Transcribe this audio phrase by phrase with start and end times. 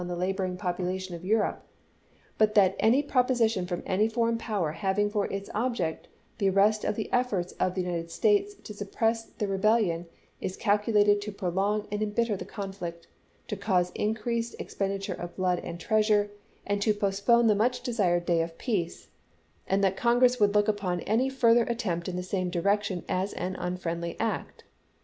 [0.07, 1.63] the laboring population of Europe,
[2.39, 6.07] but that any proposition from any foreign power having for its object
[6.39, 10.07] the arrest of the efforts of the United States to suppress the rebellion
[10.39, 13.05] is calculated to prolong and embitter the conflict,
[13.47, 16.31] to cause increased expen diture of blood and treasure,
[16.65, 19.09] and to postpone the much desired day of peace,
[19.67, 23.55] and that Congress would look upon any further attempt in the same direction as an
[23.57, 24.63] unfriendly act.